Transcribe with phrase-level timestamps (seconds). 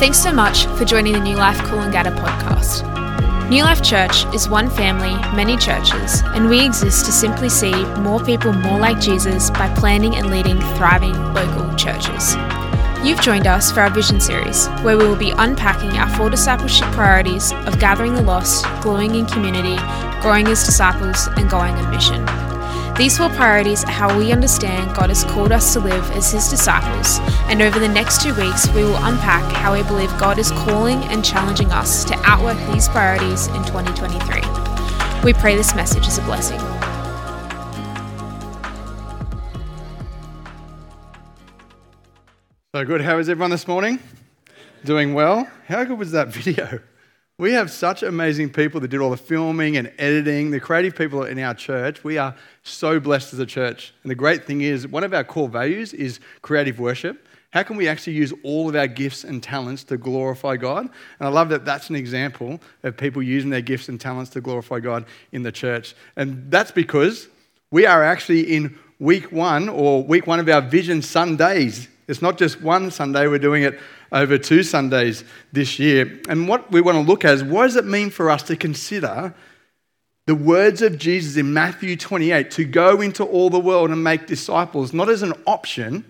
[0.00, 2.88] Thanks so much for joining the New Life Coolangatta podcast.
[3.50, 8.24] New Life Church is one family, many churches, and we exist to simply see more
[8.24, 12.34] people more like Jesus by planning and leading thriving local churches.
[13.04, 16.90] You've joined us for our Vision series, where we will be unpacking our four discipleship
[16.92, 19.76] priorities of gathering the lost, glowing in community,
[20.22, 22.49] growing as disciples, and going on mission.
[23.00, 26.50] These four priorities are how we understand God has called us to live as His
[26.50, 27.18] disciples,
[27.48, 30.98] and over the next two weeks, we will unpack how we believe God is calling
[31.04, 34.42] and challenging us to outwork these priorities in 2023.
[35.24, 36.60] We pray this message is a blessing.
[42.74, 43.00] So good.
[43.00, 43.98] How is everyone this morning?
[44.84, 45.48] Doing well?
[45.68, 46.80] How good was that video?
[47.40, 51.24] We have such amazing people that did all the filming and editing, the creative people
[51.24, 52.04] in our church.
[52.04, 53.94] We are so blessed as a church.
[54.02, 57.26] And the great thing is, one of our core values is creative worship.
[57.48, 60.82] How can we actually use all of our gifts and talents to glorify God?
[60.82, 64.42] And I love that that's an example of people using their gifts and talents to
[64.42, 65.94] glorify God in the church.
[66.16, 67.26] And that's because
[67.70, 72.38] we are actually in week one or week one of our Vision Sundays it's not
[72.38, 73.78] just one Sunday, we're doing it
[74.10, 75.22] over two Sundays
[75.52, 76.20] this year.
[76.28, 78.56] And what we want to look at is what does it mean for us to
[78.56, 79.32] consider
[80.26, 84.26] the words of Jesus in Matthew 28 to go into all the world and make
[84.26, 86.04] disciples, not as an option,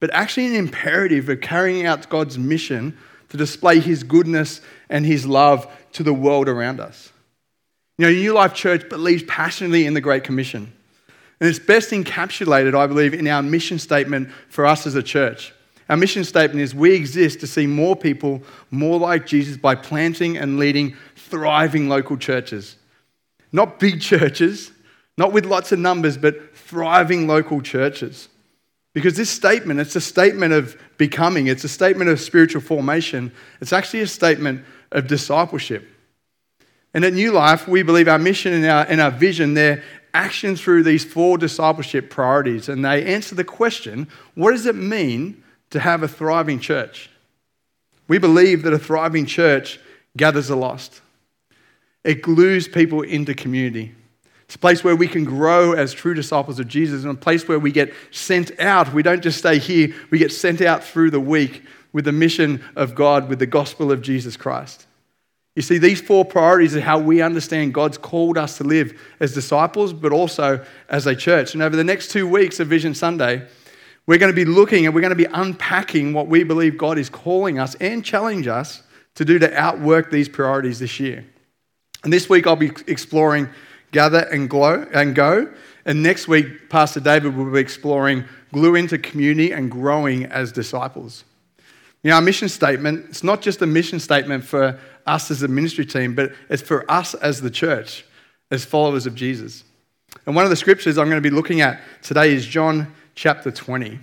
[0.00, 5.24] but actually an imperative of carrying out God's mission to display his goodness and his
[5.24, 7.12] love to the world around us.
[7.96, 10.72] You know, New Life Church believes passionately in the Great Commission.
[11.40, 15.52] And it's best encapsulated, I believe, in our mission statement for us as a church.
[15.88, 20.36] Our mission statement is we exist to see more people more like Jesus by planting
[20.36, 22.76] and leading thriving local churches.
[23.52, 24.72] Not big churches,
[25.16, 28.28] not with lots of numbers, but thriving local churches.
[28.92, 33.72] Because this statement, it's a statement of becoming, it's a statement of spiritual formation, it's
[33.72, 35.88] actually a statement of discipleship.
[36.94, 39.82] And at New Life, we believe our mission and our, and our vision, they're
[40.18, 45.42] action through these four discipleship priorities, and they answer the question what does it mean
[45.70, 47.08] to have a thriving church?
[48.08, 49.78] We believe that a thriving church
[50.16, 51.00] gathers the lost,
[52.02, 53.94] it glues people into community.
[54.46, 57.46] It's a place where we can grow as true disciples of Jesus, and a place
[57.46, 58.92] where we get sent out.
[58.92, 61.62] We don't just stay here, we get sent out through the week
[61.92, 64.87] with the mission of God, with the gospel of Jesus Christ.
[65.58, 69.34] You see, these four priorities are how we understand God's called us to live as
[69.34, 71.52] disciples, but also as a church.
[71.54, 73.44] And over the next two weeks of Vision Sunday,
[74.06, 76.96] we're going to be looking and we're going to be unpacking what we believe God
[76.96, 78.84] is calling us and challenge us
[79.16, 81.24] to do to outwork these priorities this year.
[82.04, 83.48] And this week, I'll be exploring
[83.90, 85.52] Gather and, glow, and Go.
[85.84, 91.24] And next week, Pastor David will be exploring Glue into Community and Growing as Disciples.
[92.04, 95.48] You know, our mission statement, it's not just a mission statement for us as a
[95.48, 98.04] ministry team, but it's for us as the church,
[98.50, 99.64] as followers of Jesus.
[100.26, 103.50] And one of the scriptures I'm going to be looking at today is John chapter
[103.50, 103.98] 20.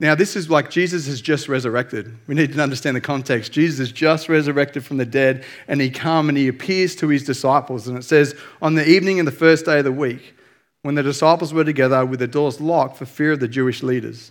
[0.00, 2.16] Now, this is like Jesus has just resurrected.
[2.28, 3.50] We need to understand the context.
[3.50, 7.24] Jesus is just resurrected from the dead, and he come and he appears to his
[7.24, 7.88] disciples.
[7.88, 10.36] And it says, on the evening of the first day of the week,
[10.82, 14.30] when the disciples were together with the doors locked for fear of the Jewish leaders,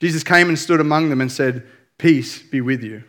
[0.00, 1.66] Jesus came and stood among them and said,
[1.96, 3.02] Peace be with you.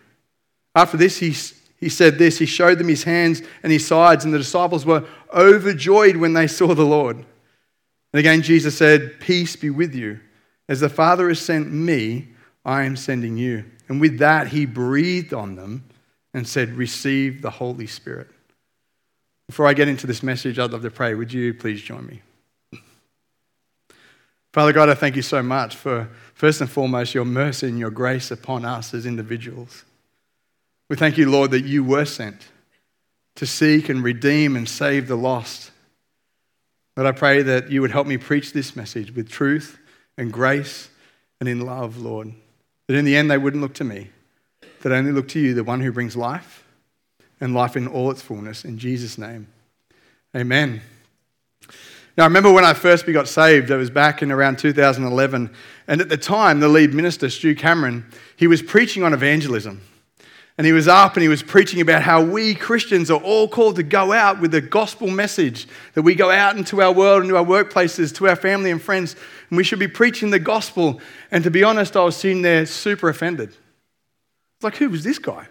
[0.78, 1.34] After this, he,
[1.80, 5.06] he said this He showed them his hands and his sides, and the disciples were
[5.34, 7.18] overjoyed when they saw the Lord.
[7.18, 10.20] And again, Jesus said, Peace be with you.
[10.70, 12.28] As the Father has sent me,
[12.64, 13.66] I am sending you.
[13.90, 15.84] And with that, he breathed on them
[16.32, 18.28] and said, Receive the Holy Spirit.
[19.48, 21.16] Before I get into this message, I'd love to pray.
[21.16, 22.22] Would you please join me?
[24.54, 27.92] Father God, I thank you so much for, first and foremost, your mercy and your
[27.92, 29.84] grace upon us as individuals.
[30.90, 32.48] We thank you, Lord, that you were sent
[33.36, 35.72] to seek and redeem and save the lost.
[36.96, 39.78] But I pray that you would help me preach this message with truth
[40.18, 40.90] and grace
[41.40, 42.34] and in love, Lord.
[42.88, 44.10] That in the end they wouldn't look to me,
[44.82, 46.66] that only look to you, the one who brings life
[47.40, 48.66] and life in all its fullness.
[48.66, 49.48] In Jesus' name,
[50.36, 50.82] amen.
[52.18, 55.54] Now, I remember when I first got saved, it was back in around 2011.
[55.88, 59.82] And at the time, the lead minister, Stu Cameron, he was preaching on evangelism.
[60.58, 63.76] And he was up and he was preaching about how we Christians are all called
[63.76, 67.38] to go out with the gospel message, that we go out into our world, into
[67.38, 69.16] our workplaces, to our family and friends,
[69.50, 71.00] and we should be preaching the gospel.
[71.30, 73.50] And to be honest, I was sitting there super offended.
[73.50, 75.48] It's like, who was this guy?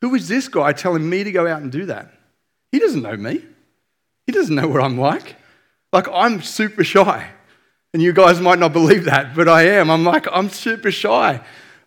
[0.00, 2.12] Who was this guy telling me to go out and do that?
[2.72, 3.44] He doesn't know me.
[4.26, 5.36] He doesn't know what I'm like.
[5.92, 7.28] Like, I'm super shy.
[7.92, 9.90] And you guys might not believe that, but I am.
[9.90, 11.40] I'm like, I'm super shy.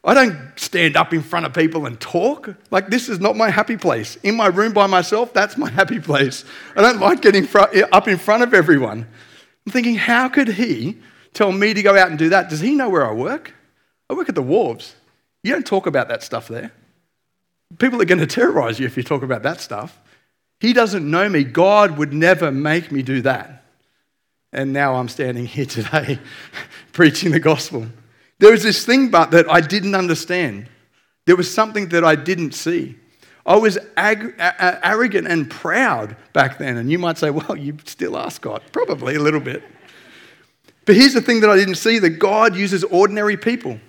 [0.06, 2.54] I don't stand up in front of people and talk.
[2.72, 4.18] Like, this is not my happy place.
[4.18, 6.44] In my room by myself, that's my happy place.
[6.76, 7.48] I don't like getting
[7.92, 9.08] up in front of everyone.
[9.66, 10.98] I'm thinking, how could he
[11.34, 12.50] tell me to go out and do that?
[12.50, 13.54] Does he know where I work?
[14.10, 14.94] I work at the wharves.
[15.42, 16.72] You don't talk about that stuff there.
[17.80, 20.00] People are going to terrorize you if you talk about that stuff.
[20.60, 21.44] He doesn't know me.
[21.44, 23.64] God would never make me do that.
[24.52, 26.20] And now I'm standing here today
[26.92, 27.88] preaching the gospel.
[28.44, 30.68] There was this thing, but that I didn't understand.
[31.26, 32.98] There was something that I didn't see.
[33.46, 36.76] I was ag- a- arrogant and proud back then.
[36.76, 38.62] And you might say, well, you still are, Scott.
[38.74, 39.64] Probably a little bit.
[40.84, 43.80] But here's the thing that I didn't see that God uses ordinary people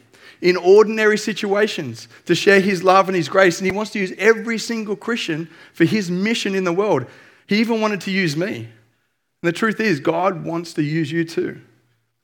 [0.41, 3.59] in ordinary situations to share his love and his grace.
[3.59, 7.07] And he wants to use every single Christian for his mission in the world.
[7.49, 8.55] He even wanted to use me.
[8.59, 8.69] And
[9.43, 11.61] the truth is, God wants to use you too.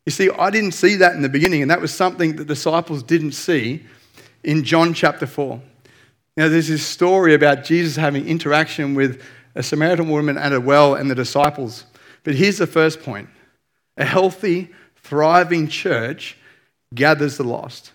[0.07, 3.03] You see, I didn't see that in the beginning, and that was something the disciples
[3.03, 3.85] didn't see
[4.43, 5.61] in John chapter 4.
[6.37, 9.23] Now, there's this story about Jesus having interaction with
[9.55, 11.85] a Samaritan woman at a well and the disciples.
[12.25, 13.29] But here's the first point
[13.97, 16.37] a healthy, thriving church
[16.95, 17.93] gathers the lost.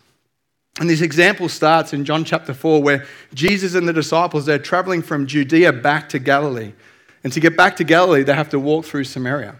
[0.80, 5.02] And this example starts in John chapter 4, where Jesus and the disciples, they're traveling
[5.02, 6.74] from Judea back to Galilee.
[7.24, 9.56] And to get back to Galilee, they have to walk through Samaria.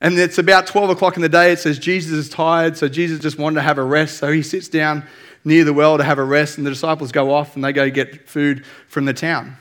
[0.00, 1.52] And it's about 12 o'clock in the day.
[1.52, 4.18] It says Jesus is tired, so Jesus just wanted to have a rest.
[4.18, 5.04] So he sits down
[5.44, 7.90] near the well to have a rest, and the disciples go off and they go
[7.90, 9.56] get food from the town.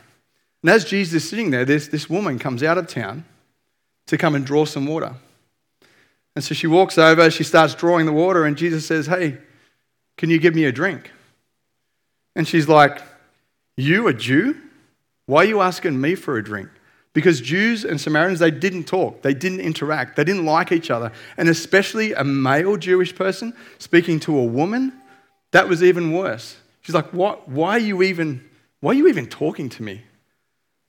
[0.61, 3.25] And as Jesus is sitting there, this, this woman comes out of town
[4.07, 5.15] to come and draw some water.
[6.35, 9.37] And so she walks over, she starts drawing the water, and Jesus says, Hey,
[10.17, 11.11] can you give me a drink?
[12.35, 13.01] And she's like,
[13.75, 14.55] You, a Jew?
[15.25, 16.69] Why are you asking me for a drink?
[17.17, 21.11] Because Jews and Samaritans, they didn't talk, they didn't interact, they didn't like each other.
[21.35, 24.93] And especially a male Jewish person speaking to a woman,
[25.49, 26.57] that was even worse.
[26.81, 28.47] She's like, what, why, are you even,
[28.81, 30.03] why are you even talking to me?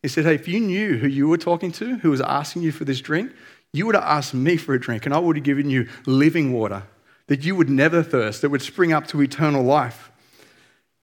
[0.03, 2.73] He said, Hey, if you knew who you were talking to, who was asking you
[2.73, 3.33] for this drink,
[3.73, 6.53] you would have asked me for a drink, and I would have given you living
[6.53, 6.83] water
[7.29, 10.13] that you would never thirst, that would spring up to eternal life.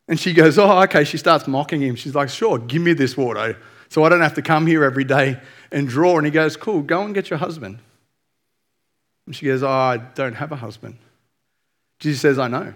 [0.08, 1.04] And she goes, Oh, okay.
[1.04, 1.96] She starts mocking him.
[1.96, 3.58] She's like, Sure, give me this water
[3.96, 5.40] so I don't have to come here every day
[5.72, 6.18] and draw.
[6.18, 7.80] And he goes, Cool, go and get your husband.
[9.26, 10.98] And she goes, Oh, I don't have a husband.
[12.02, 12.74] Jesus says, I know.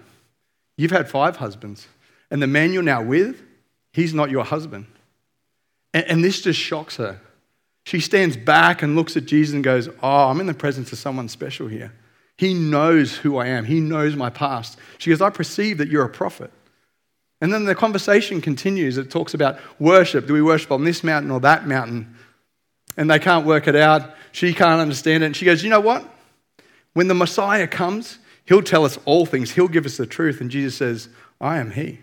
[0.77, 1.89] You've had five husbands.
[2.31, 3.43] And the man you're now with,
[3.91, 4.85] he's not your husband.
[5.93, 7.19] And, and this just shocks her.
[7.85, 10.99] She stands back and looks at Jesus and goes, Oh, I'm in the presence of
[10.99, 11.91] someone special here.
[12.37, 14.77] He knows who I am, He knows my past.
[14.99, 16.49] She goes, I perceive that you're a prophet.
[17.41, 18.97] And then the conversation continues.
[18.97, 20.27] It talks about worship.
[20.27, 22.15] Do we worship on this mountain or that mountain?
[22.97, 24.13] And they can't work it out.
[24.31, 25.27] She can't understand it.
[25.27, 26.05] And she goes, You know what?
[26.93, 30.41] When the Messiah comes, he'll tell us all things, he'll give us the truth.
[30.41, 31.09] And Jesus says,
[31.39, 31.99] I am he.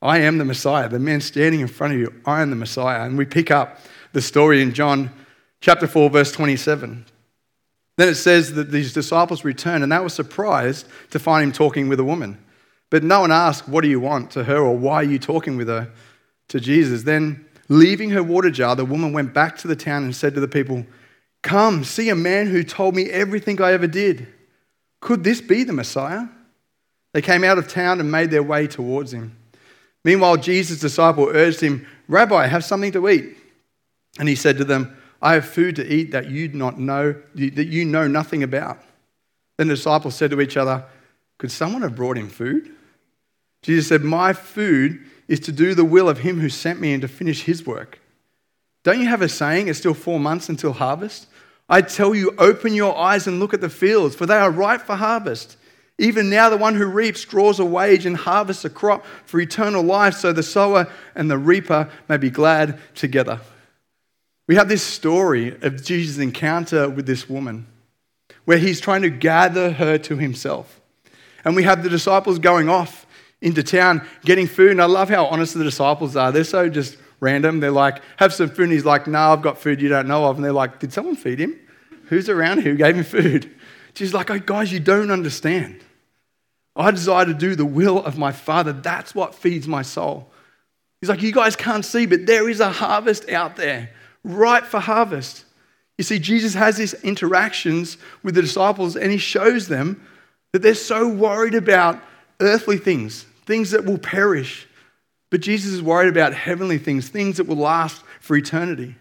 [0.00, 0.88] I am the Messiah.
[0.88, 3.04] The man standing in front of you, I am the Messiah.
[3.04, 3.78] And we pick up
[4.12, 5.10] the story in John
[5.60, 7.04] chapter 4, verse 27.
[7.96, 11.88] Then it says that these disciples returned and they were surprised to find him talking
[11.88, 12.38] with a woman.
[12.90, 15.56] But no one asked, What do you want to her, or why are you talking
[15.56, 15.90] with her
[16.48, 17.02] to Jesus?
[17.02, 20.40] Then, leaving her water jar, the woman went back to the town and said to
[20.40, 20.86] the people,
[21.42, 24.26] Come, see a man who told me everything I ever did.
[25.00, 26.26] Could this be the Messiah?
[27.12, 29.36] They came out of town and made their way towards him.
[30.04, 33.36] Meanwhile, Jesus' disciple urged him, Rabbi, have something to eat.
[34.18, 37.66] And he said to them, I have food to eat that you not know that
[37.66, 38.78] you know nothing about.
[39.56, 40.84] Then the disciples said to each other,
[41.38, 42.70] Could someone have brought him food?
[43.68, 47.02] Jesus said, My food is to do the will of him who sent me and
[47.02, 47.98] to finish his work.
[48.82, 51.26] Don't you have a saying, it's still four months until harvest?
[51.68, 54.80] I tell you, open your eyes and look at the fields, for they are ripe
[54.80, 55.58] for harvest.
[55.98, 59.82] Even now, the one who reaps draws a wage and harvests a crop for eternal
[59.82, 63.38] life, so the sower and the reaper may be glad together.
[64.46, 67.66] We have this story of Jesus' encounter with this woman,
[68.46, 70.80] where he's trying to gather her to himself.
[71.44, 73.04] And we have the disciples going off
[73.40, 74.72] into town getting food.
[74.72, 76.32] And I love how honest the disciples are.
[76.32, 77.60] They're so just random.
[77.60, 78.64] They're like, have some food.
[78.64, 80.36] And he's like, no, I've got food you don't know of.
[80.36, 81.58] And they're like, did someone feed him?
[82.06, 83.54] Who's around here who gave him food?
[83.94, 85.80] She's like, oh, guys, you don't understand.
[86.76, 88.72] I desire to do the will of my Father.
[88.72, 90.30] That's what feeds my soul.
[91.00, 93.90] He's like, you guys can't see, but there is a harvest out there,
[94.22, 95.44] ripe for harvest.
[95.96, 100.06] You see, Jesus has these interactions with the disciples and he shows them
[100.52, 102.00] that they're so worried about
[102.40, 104.68] earthly things, things that will perish.
[105.30, 108.94] But Jesus is worried about heavenly things, things that will last for eternity.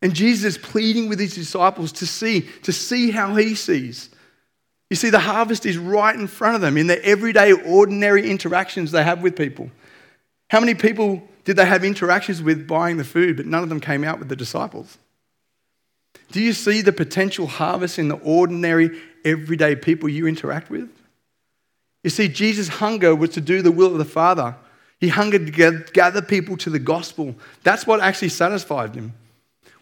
[0.00, 4.08] And Jesus is pleading with his disciples to see, to see how he sees.
[4.88, 8.90] You see, the harvest is right in front of them in the everyday, ordinary interactions
[8.90, 9.70] they have with people.
[10.48, 13.80] How many people did they have interactions with buying the food, but none of them
[13.80, 14.98] came out with the disciples?
[16.32, 20.88] Do you see the potential harvest in the ordinary, everyday people you interact with?
[22.02, 24.56] You see, Jesus' hunger was to do the will of the Father.
[24.98, 27.34] He hungered to gather people to the gospel.
[27.62, 29.14] That's what actually satisfied him.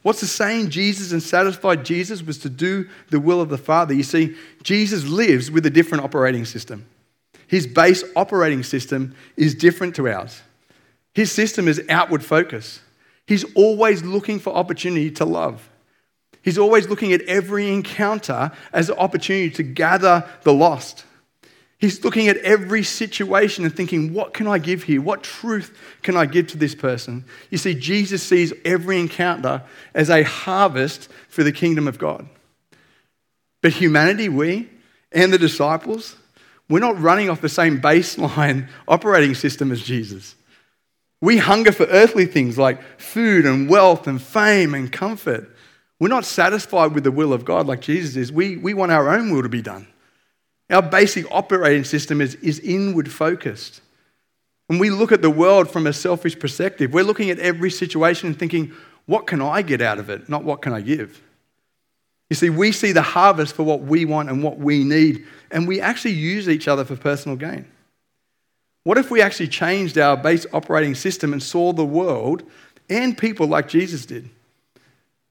[0.02, 0.70] What's the saying?
[0.70, 3.94] Jesus and satisfied Jesus was to do the will of the Father.
[3.94, 6.86] You see, Jesus lives with a different operating system.
[7.48, 10.42] His base operating system is different to ours.
[11.14, 12.80] His system is outward focus.
[13.26, 15.68] He's always looking for opportunity to love.
[16.42, 21.04] He's always looking at every encounter as an opportunity to gather the lost.
[21.78, 25.00] He's looking at every situation and thinking, what can I give here?
[25.00, 27.24] What truth can I give to this person?
[27.50, 29.62] You see, Jesus sees every encounter
[29.94, 32.28] as a harvest for the kingdom of God.
[33.62, 34.68] But humanity, we
[35.12, 36.16] and the disciples,
[36.68, 40.34] we're not running off the same baseline operating system as Jesus.
[41.20, 45.48] We hunger for earthly things like food and wealth and fame and comfort.
[46.00, 48.32] We're not satisfied with the will of God like Jesus is.
[48.32, 49.86] We, we want our own will to be done.
[50.70, 53.80] Our basic operating system is, is inward focused.
[54.66, 58.28] When we look at the world from a selfish perspective, we're looking at every situation
[58.28, 58.72] and thinking,
[59.06, 61.22] what can I get out of it, not what can I give?
[62.28, 65.66] You see, we see the harvest for what we want and what we need, and
[65.66, 67.66] we actually use each other for personal gain.
[68.84, 72.42] What if we actually changed our base operating system and saw the world
[72.90, 74.28] and people like Jesus did?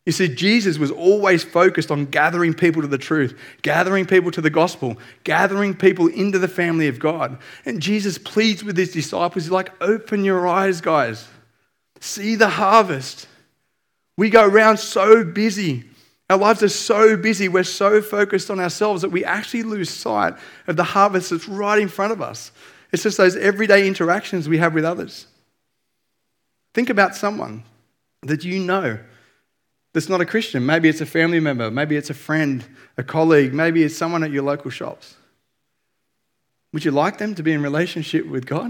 [0.08, 4.40] You see, Jesus was always focused on gathering people to the truth, gathering people to
[4.40, 4.96] the gospel,
[5.26, 7.38] gathering people into the family of God.
[7.66, 11.28] And Jesus pleads with his disciples, he's like, open your eyes, guys.
[12.00, 13.28] See the harvest.
[14.16, 15.84] We go around so busy.
[16.30, 17.50] Our lives are so busy.
[17.50, 20.36] We're so focused on ourselves that we actually lose sight
[20.68, 22.54] of the harvest that's right in front of us.
[22.94, 25.28] It's just those everyday interactions we have with others.
[26.74, 27.66] Think about someone
[28.24, 29.00] that you know
[29.94, 30.66] that's not a Christian.
[30.66, 32.64] Maybe it's a family member, maybe it's a friend,
[32.98, 35.16] a colleague, maybe it's someone at your local shops.
[36.74, 38.70] Would you like them to be in relationship with God?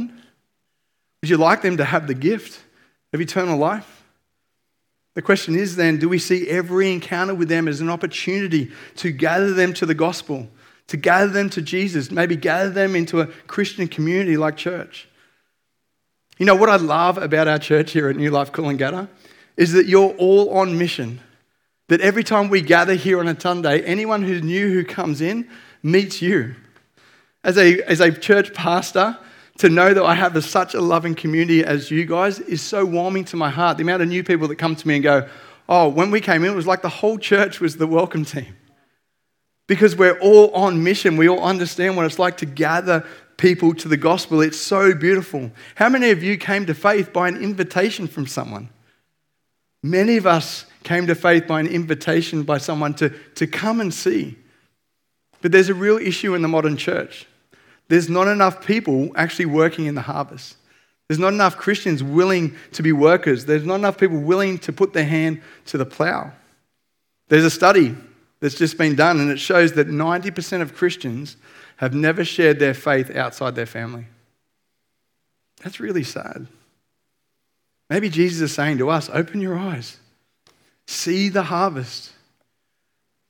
[1.21, 2.61] Would you like them to have the gift
[3.11, 4.03] of eternal life?
[5.15, 9.11] The question is then do we see every encounter with them as an opportunity to
[9.11, 10.47] gather them to the gospel,
[10.87, 15.09] to gather them to Jesus, maybe gather them into a Christian community like church?
[16.37, 19.09] You know what I love about our church here at New Life Coolangatta
[19.57, 21.19] is that you're all on mission.
[21.89, 25.49] That every time we gather here on a Sunday, anyone who's new who comes in
[25.83, 26.55] meets you.
[27.43, 29.17] As a, as a church pastor,
[29.59, 32.85] to know that I have a, such a loving community as you guys is so
[32.85, 33.77] warming to my heart.
[33.77, 35.27] The amount of new people that come to me and go,
[35.69, 38.55] Oh, when we came in, it was like the whole church was the welcome team.
[39.67, 41.17] Because we're all on mission.
[41.17, 44.39] We all understand what it's like to gather people to the gospel.
[44.41, 45.51] It's so beautiful.
[45.75, 48.69] How many of you came to faith by an invitation from someone?
[49.83, 53.93] Many of us came to faith by an invitation by someone to, to come and
[53.93, 54.37] see.
[55.41, 57.27] But there's a real issue in the modern church.
[57.87, 60.57] There's not enough people actually working in the harvest.
[61.07, 63.45] There's not enough Christians willing to be workers.
[63.45, 66.33] There's not enough people willing to put their hand to the plow.
[67.29, 67.95] There's a study
[68.39, 71.37] that's just been done, and it shows that 90% of Christians
[71.77, 74.05] have never shared their faith outside their family.
[75.63, 76.47] That's really sad.
[77.89, 79.97] Maybe Jesus is saying to us, open your eyes,
[80.87, 82.11] see the harvest.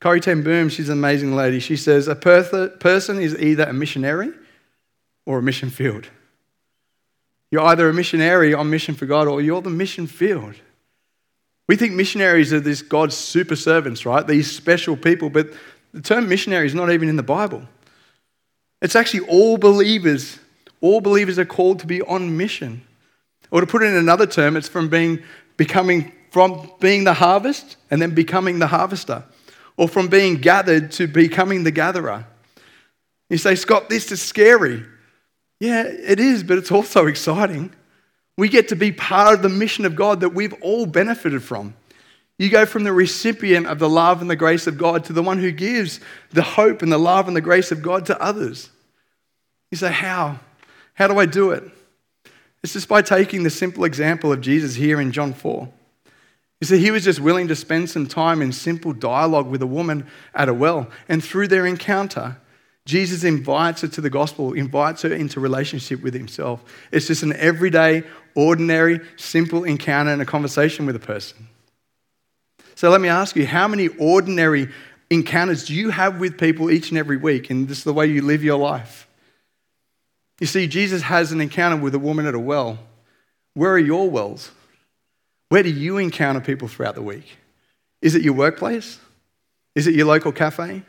[0.00, 1.58] Corrie Ten Boom, she's an amazing lady.
[1.60, 4.30] She says, a person is either a missionary
[5.26, 6.08] or a mission field.
[7.50, 10.54] You're either a missionary on mission for God or you're the mission field.
[11.66, 14.26] We think missionaries are this God's super servants, right?
[14.26, 15.52] These special people, but
[15.92, 17.62] the term missionary is not even in the Bible.
[18.80, 20.38] It's actually all believers.
[20.80, 22.82] All believers are called to be on mission.
[23.50, 25.22] Or to put it in another term, it's from being
[25.56, 29.24] becoming from being the harvest and then becoming the harvester.
[29.76, 32.26] Or from being gathered to becoming the gatherer.
[33.30, 34.84] You say, Scott, this is scary.
[35.60, 37.72] Yeah, it is, but it's also exciting.
[38.36, 41.74] We get to be part of the mission of God that we've all benefited from.
[42.38, 45.22] You go from the recipient of the love and the grace of God to the
[45.22, 45.98] one who gives
[46.30, 48.70] the hope and the love and the grace of God to others.
[49.72, 50.38] You say, How?
[50.94, 51.64] How do I do it?
[52.62, 55.68] It's just by taking the simple example of Jesus here in John 4.
[56.60, 59.66] You see, he was just willing to spend some time in simple dialogue with a
[59.66, 60.88] woman at a well.
[61.08, 62.36] And through their encounter,
[62.84, 66.64] Jesus invites her to the gospel, invites her into relationship with himself.
[66.90, 68.02] It's just an everyday,
[68.34, 71.48] ordinary, simple encounter and a conversation with a person.
[72.74, 74.68] So let me ask you how many ordinary,
[75.10, 77.50] encounters do you have with people each and every week?
[77.50, 79.07] And this is the way you live your life.
[80.40, 82.78] You see, Jesus has an encounter with a woman at a well.
[83.54, 84.50] Where are your wells?
[85.48, 87.38] Where do you encounter people throughout the week?
[88.00, 89.00] Is it your workplace?
[89.74, 90.82] Is it your local cafe?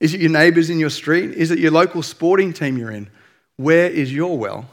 [0.00, 1.32] Is it your neighbors in your street?
[1.32, 3.10] Is it your local sporting team you're in?
[3.56, 4.68] Where is your well?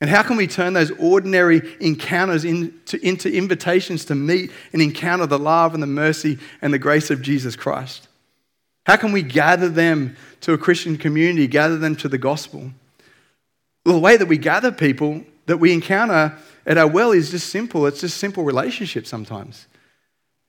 [0.00, 5.26] And how can we turn those ordinary encounters into, into invitations to meet and encounter
[5.26, 8.05] the love and the mercy and the grace of Jesus Christ?
[8.86, 12.70] How can we gather them to a Christian community, gather them to the gospel?
[13.84, 17.50] Well, the way that we gather people that we encounter at our well is just
[17.50, 17.86] simple.
[17.86, 19.66] It's just simple relationships sometimes.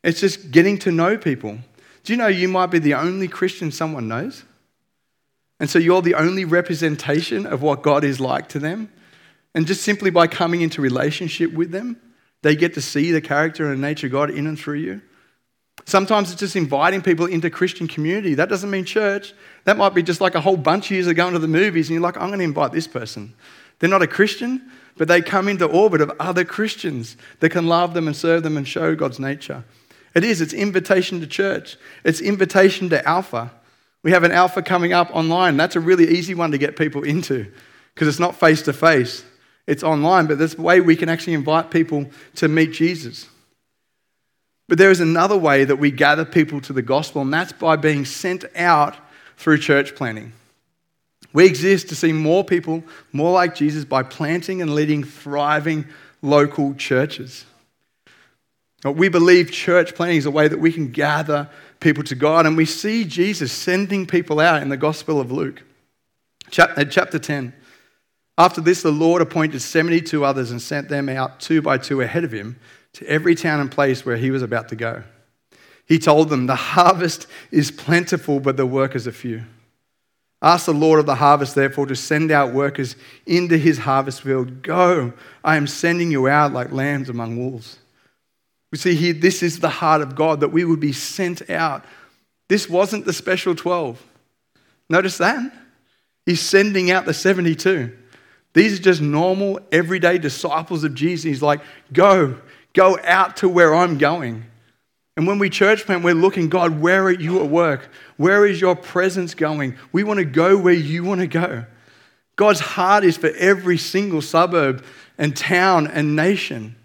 [0.04, 1.58] It's just getting to know people.
[2.04, 4.44] Do you know you might be the only Christian someone knows?
[5.60, 8.92] And so you're the only representation of what God is like to them.
[9.56, 12.00] And just simply by coming into relationship with them,
[12.44, 15.02] they get to see the character and nature of God in and through you.
[15.86, 18.34] Sometimes it's just inviting people into Christian community.
[18.34, 19.34] That doesn't mean church.
[19.64, 21.88] That might be just like a whole bunch of years of going to the movies
[21.88, 23.34] and you're like, I'm going to invite this person.
[23.80, 27.94] They're not a Christian, but they come into orbit of other Christians that can love
[27.94, 29.64] them and serve them and show God's nature.
[30.14, 31.78] It is, it's invitation to church.
[32.04, 33.52] It's invitation to Alpha.
[34.04, 35.58] We have an Alpha coming up online.
[35.58, 37.52] That's a really easy one to get people into
[37.94, 39.26] because it's not face to face,
[39.66, 42.06] it's online, but there's a way we can actually invite people
[42.36, 43.28] to meet Jesus.
[44.68, 47.78] But there is another way that we gather people to the gospel, and that's by
[47.78, 48.98] being sent out
[49.38, 50.34] through church planting.
[51.34, 55.86] We exist to see more people more like Jesus by planting and leading thriving
[56.22, 57.46] local churches.
[58.84, 62.58] We believe church planting is a way that we can gather people to God, and
[62.58, 65.64] we see Jesus sending people out in the Gospel of Luke.
[66.58, 67.54] Uh, chapter 10.
[68.38, 72.24] After this, the Lord appointed 72 others and sent them out two by two ahead
[72.24, 72.60] of him
[72.98, 75.04] to every town and place where he was about to go.
[75.86, 79.44] He told them, The harvest is plentiful, but the workers are few.
[80.42, 84.62] Ask the Lord of the harvest, therefore, to send out workers into his harvest field.
[84.64, 85.14] Go,
[85.44, 87.78] I am sending you out like lambs among wolves.
[88.72, 91.86] We see here, this is the heart of God, that we would be sent out.
[92.50, 94.04] This wasn't the special 12.
[94.90, 95.52] Notice that?
[96.26, 97.96] He's sending out the 72.
[98.54, 101.24] These are just normal, everyday disciples of Jesus.
[101.24, 101.62] He's like,
[101.94, 102.38] go,
[102.78, 104.46] go out to where I'm going.
[105.18, 107.90] And when we church plant, we're looking, God, where are you at work?
[108.18, 109.76] Where is your presence going?
[109.92, 111.66] We want to go where you want to go.
[112.36, 114.86] God's heart is for every single suburb
[115.18, 116.76] and town and nation.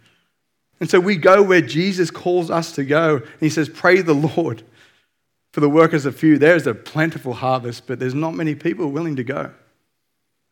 [0.81, 3.17] And so we go where Jesus calls us to go.
[3.17, 4.63] And he says, Pray the Lord
[5.53, 6.39] for the workers are few.
[6.39, 9.41] There's a plentiful harvest, but there's not many people willing to go.
[9.41, 9.53] And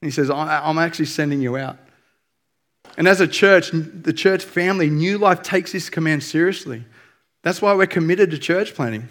[0.02, 1.78] he says, I'm actually sending you out.
[2.96, 6.84] And as a church, the church family, New Life takes this command seriously.
[7.42, 9.08] That's why we're committed to church planting.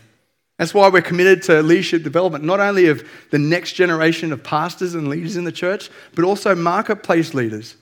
[0.57, 4.93] That's why we're committed to leadership development, not only of the next generation of pastors
[4.93, 7.77] and leaders in the church, but also marketplace leaders,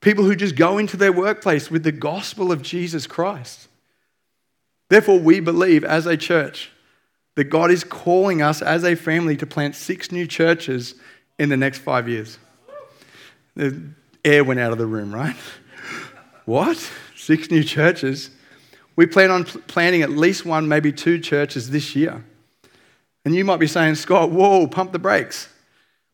[0.00, 3.68] people who just go into their workplace with the gospel of Jesus Christ.
[4.88, 6.70] Therefore, we believe as a church
[7.34, 10.94] that God is calling us as a family to plant six new churches
[11.38, 12.38] in the next five years.
[14.24, 15.36] Air went out of the room, right?
[16.44, 16.90] What?
[17.16, 18.30] Six new churches?
[18.96, 22.24] We plan on planting at least one, maybe two churches this year.
[23.24, 25.48] And you might be saying, Scott, whoa, pump the brakes.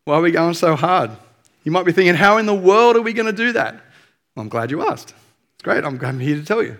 [0.04, 1.10] Why are we going so hard?
[1.64, 3.74] You might be thinking, how in the world are we going to do that?
[4.34, 5.14] Well, I'm glad you asked.
[5.54, 5.84] It's great.
[5.84, 6.78] I'm, I'm here to tell you.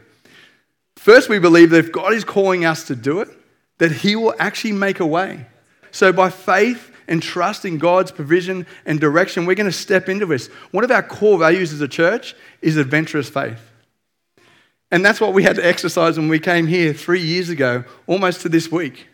[0.97, 3.29] First, we believe that if God is calling us to do it,
[3.79, 5.47] that He will actually make a way.
[5.91, 10.25] So, by faith and trust in God's provision and direction, we're going to step into
[10.25, 10.47] this.
[10.71, 13.61] One of our core values as a church is adventurous faith.
[14.93, 18.43] And that's what we had to exercise when we came here three years ago, almost
[18.43, 19.09] to this week.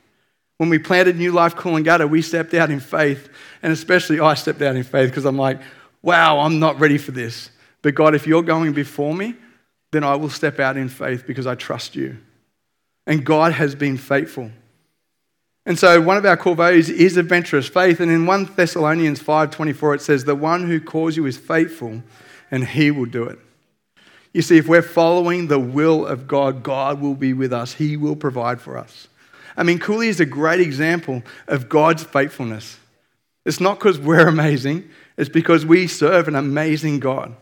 [0.58, 3.28] When we planted New Life Coolangatta, we stepped out in faith,
[3.62, 5.60] and especially I stepped out in faith because I'm like,
[6.02, 7.50] wow, I'm not ready for this.
[7.82, 9.34] But God, if you're going before me,
[9.92, 12.18] then I will step out in faith because I trust you.
[13.06, 14.50] And God has been faithful.
[15.66, 17.98] And so one of our core values is adventurous faith.
[17.98, 22.02] And in 1 Thessalonians 5:24 it says, "The one who calls you is faithful,
[22.50, 23.38] and he will do it."
[24.32, 27.74] You see, if we're following the will of God, God will be with us.
[27.74, 29.08] He will provide for us.
[29.56, 32.78] I mean, Cooley is a great example of God's faithfulness.
[33.44, 34.84] It's not because we're amazing,
[35.16, 37.34] it's because we serve an amazing God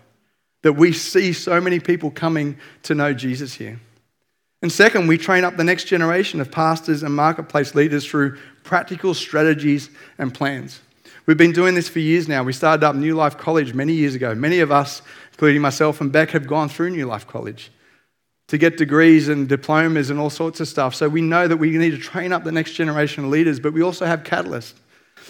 [0.62, 3.80] that we see so many people coming to know Jesus here.
[4.64, 9.12] And second, we train up the next generation of pastors and marketplace leaders through practical
[9.12, 10.80] strategies and plans.
[11.26, 12.42] We've been doing this for years now.
[12.42, 14.34] We started up New Life College many years ago.
[14.34, 17.72] Many of us including myself and Beck, have gone through New Life College.
[18.48, 20.94] to get degrees and diplomas and all sorts of stuff.
[20.94, 23.74] So we know that we need to train up the next generation of leaders, but
[23.74, 24.76] we also have Catalyst,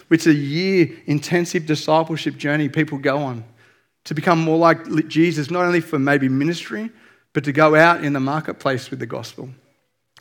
[0.06, 3.42] which is a year intensive discipleship journey people go on
[4.04, 6.90] to become more like Jesus, not only for maybe ministry,
[7.34, 9.50] but to go out in the marketplace with the gospel.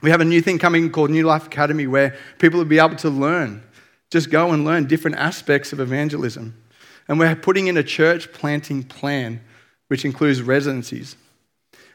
[0.02, 2.98] We have a new thing coming called New Life Academy where people will be able
[2.98, 3.64] to learn,
[4.12, 6.62] just go and learn different aspects of evangelism.
[7.08, 9.40] And we're putting in a church planting plan,
[9.88, 11.16] which includes residencies.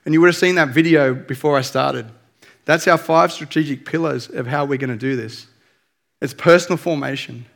[0.07, 2.07] And you would have seen that video before I started.
[2.64, 5.46] That's our five strategic pillars of how we're going to do this
[6.20, 7.46] it's personal formation,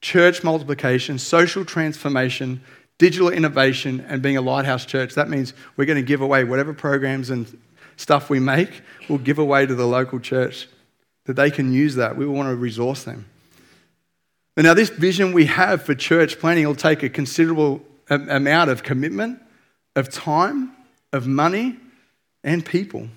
[0.00, 2.60] church multiplication, social transformation,
[3.00, 5.14] digital innovation, and being a lighthouse church.
[5.14, 7.58] That means we're going to give away whatever programs and
[7.96, 10.68] stuff we make, we'll give away to the local church
[11.24, 12.16] that they can use that.
[12.16, 13.24] We want to resource them.
[14.56, 18.82] And now, this vision we have for church planning will take a considerable amount of
[18.82, 19.40] commitment,
[19.96, 20.72] of time,
[21.12, 21.78] of money,
[22.44, 23.08] and people.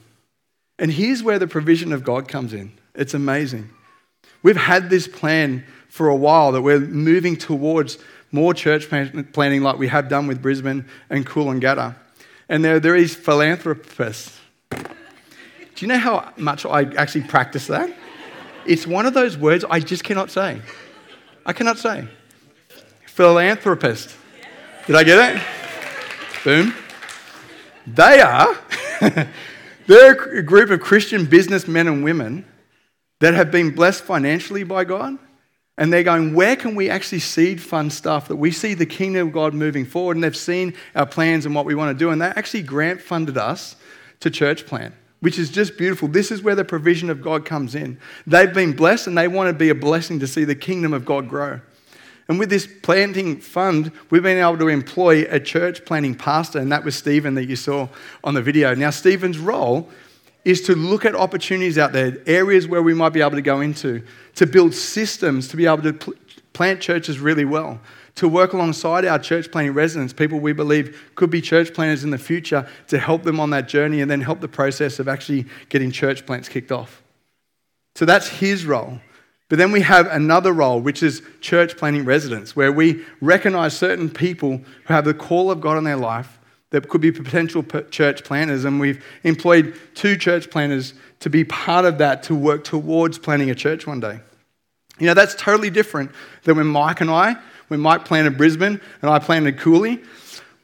[0.79, 2.71] And here's where the provision of God comes in.
[2.95, 3.69] It's amazing.
[4.43, 7.97] We've had this plan for a while that we're moving towards
[8.33, 11.95] more church planting like we have done with Brisbane and Coolangatta.
[12.49, 14.37] And there, there is philanthropists.
[14.71, 14.85] Do
[15.77, 17.95] you know how much I actually practice that?
[18.65, 20.61] It's one of those words I just cannot say.
[21.45, 22.07] I cannot say.
[23.05, 24.15] Philanthropist.
[24.87, 25.41] Did I get it?
[26.43, 26.73] Boom.
[27.87, 28.57] They are
[29.87, 32.45] They're a group of Christian businessmen and women
[33.19, 35.17] that have been blessed financially by God.
[35.77, 39.27] And they're going, where can we actually seed fund stuff that we see the kingdom
[39.27, 40.15] of God moving forward?
[40.15, 42.11] And they've seen our plans and what we want to do.
[42.11, 43.75] And they actually grant funded us
[44.19, 46.07] to church plant, which is just beautiful.
[46.07, 47.99] This is where the provision of God comes in.
[48.27, 51.05] They've been blessed and they want to be a blessing to see the kingdom of
[51.05, 51.59] God grow.
[52.27, 56.71] And with this planting fund, we've been able to employ a church planting pastor, and
[56.71, 57.89] that was Stephen that you saw
[58.23, 58.73] on the video.
[58.73, 59.89] Now, Stephen's role
[60.45, 63.61] is to look at opportunities out there, areas where we might be able to go
[63.61, 64.03] into,
[64.35, 66.13] to build systems to be able to pl-
[66.51, 67.79] plant churches really well,
[68.15, 72.11] to work alongside our church planting residents, people we believe could be church planters in
[72.11, 75.45] the future, to help them on that journey and then help the process of actually
[75.69, 77.01] getting church plants kicked off.
[77.95, 78.99] So that's his role.
[79.49, 84.09] But then we have another role, which is church planting residents, where we recognize certain
[84.09, 86.39] people who have the call of God in their life
[86.73, 88.65] that could be potential church planters.
[88.65, 93.51] And we've employed two church planters to be part of that to work towards planting
[93.51, 94.19] a church one day.
[94.97, 96.11] You know, that's totally different
[96.45, 97.35] than when Mike and I,
[97.67, 100.01] when Mike planted Brisbane and I planted Cooley,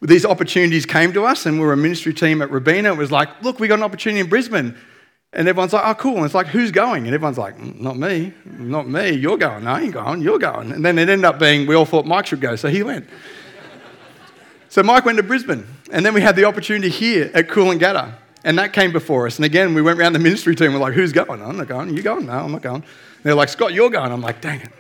[0.02, 2.91] these opportunities came to us and we were a ministry team at Robina.
[2.91, 4.76] It was like, look, we got an opportunity in Brisbane.
[5.32, 6.15] And everyone's like, oh, cool.
[6.17, 7.06] And it's like, who's going?
[7.06, 9.12] And everyone's like, mm, not me, not me.
[9.12, 9.65] You're going.
[9.65, 10.24] No, I ain't going.
[10.24, 10.72] You're going.
[10.72, 12.56] And then it ended up being, we all thought Mike should go.
[12.56, 13.08] So he went.
[14.69, 15.67] So Mike went to Brisbane.
[15.91, 18.13] And then we had the opportunity here at Coolangatta.
[18.43, 19.38] And that came before us.
[19.38, 20.73] And again, we went around the ministry team.
[20.73, 21.41] We're like, who's going?
[21.41, 21.95] I'm not going.
[21.95, 22.27] You going?
[22.27, 22.84] No, I'm not going.
[22.84, 24.12] And they're like, Scott, you're going.
[24.12, 24.71] I'm like, dang it.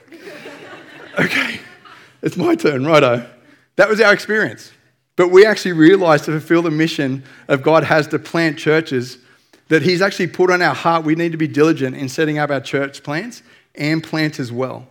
[1.19, 1.59] okay,
[2.21, 3.29] it's my turn, righto.
[3.75, 4.71] That was our experience.
[5.15, 9.17] But we actually realized to fulfill the mission of God has to plant churches
[9.67, 11.03] that He's actually put on our heart.
[11.03, 13.43] We need to be diligent in setting up our church plants
[13.75, 14.87] and plant as well.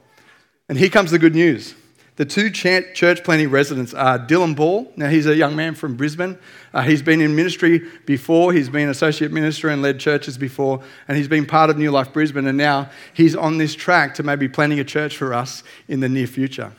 [0.69, 1.75] And here comes the good news.
[2.19, 4.93] The two church planting residents are Dylan Ball.
[4.97, 6.37] Now, he's a young man from Brisbane.
[6.75, 11.17] Uh, he's been in ministry before, he's been associate minister and led churches before, and
[11.17, 12.49] he's been part of New Life Brisbane.
[12.49, 16.09] And now he's on this track to maybe planting a church for us in the
[16.09, 16.73] near future.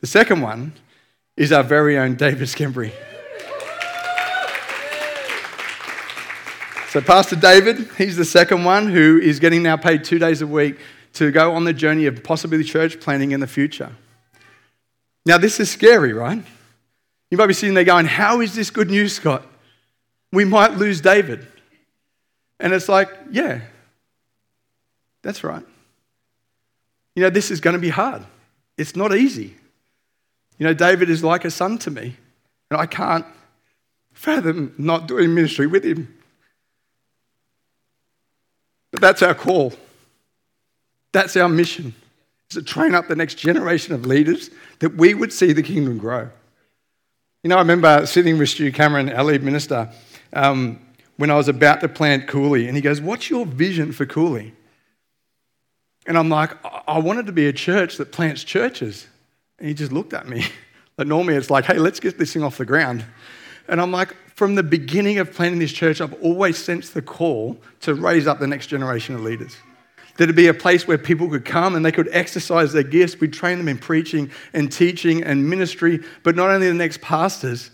[0.00, 0.74] The second one
[1.36, 2.92] is our very own David Skembry.
[6.90, 10.46] So, Pastor David, he's the second one who is getting now paid two days a
[10.46, 10.78] week
[11.14, 13.90] to go on the journey of possibly church planting in the future.
[15.24, 16.42] Now, this is scary, right?
[17.30, 19.46] You might be sitting there going, How is this good news, Scott?
[20.32, 21.46] We might lose David.
[22.58, 23.60] And it's like, Yeah,
[25.22, 25.64] that's right.
[27.14, 28.24] You know, this is going to be hard.
[28.76, 29.54] It's not easy.
[30.58, 32.16] You know, David is like a son to me,
[32.70, 33.26] and I can't
[34.12, 36.14] fathom not doing ministry with him.
[38.90, 39.72] But that's our call.
[41.12, 41.94] That's our mission, is
[42.52, 46.28] to train up the next generation of leaders that we would see the kingdom grow.
[47.42, 49.90] You know, I remember sitting with Stu Cameron, our lead minister,
[50.32, 50.78] um,
[51.16, 54.54] when I was about to plant Cooley, and he goes, What's your vision for Cooley?
[56.06, 56.52] And I'm like,
[56.88, 59.06] I wanted to be a church that plants churches.
[59.58, 60.44] And he just looked at me.
[60.98, 63.02] Like normally it's like, hey, let's get this thing off the ground.
[63.66, 67.58] And I'm like, from the beginning of planning this church, I've always sensed the call
[67.80, 69.56] to raise up the next generation of leaders.
[70.16, 73.18] There'd be a place where people could come and they could exercise their gifts.
[73.18, 77.70] We'd train them in preaching and teaching and ministry, but not only the next pastors,